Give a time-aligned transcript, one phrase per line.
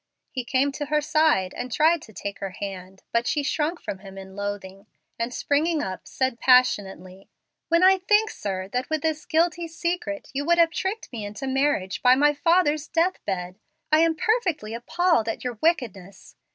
[0.31, 3.99] He came to her side and tried to take her hand, but she shrunk from
[3.99, 4.87] him in loathing,
[5.19, 7.29] and, springing up, said passionately,
[7.67, 11.45] "When I think, sir, that with this guilty secret you would have tricked me into
[11.45, 13.59] marriage by my father's death bed,
[13.91, 16.35] I am perfectly appalled at your wickedness.